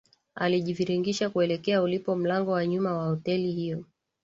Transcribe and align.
Alijiviringisha 0.35 1.29
kuelekea 1.29 1.81
ulipo 1.81 2.15
mlango 2.15 2.51
wa 2.51 2.65
nyuma 2.67 2.97
wa 2.97 3.05
hoteli 3.07 3.51
hiyo 3.51 3.83